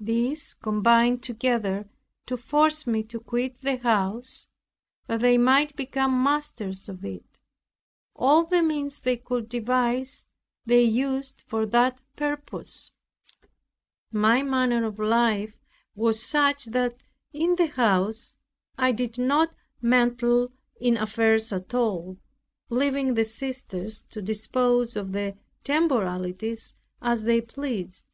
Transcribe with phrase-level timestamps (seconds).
[0.00, 1.88] These combined together
[2.26, 4.48] to force me to quit the house,
[5.06, 7.38] that they might become masters of it.
[8.16, 10.26] All the means they could devise
[10.64, 12.90] they used for that purpose.
[14.10, 15.54] My manner of life
[15.94, 18.34] was such, that in the house
[18.76, 20.50] I did not meddle
[20.80, 22.16] in affairs at all,
[22.70, 28.04] leaving the sisters to dispose of the temporalities as they pleased.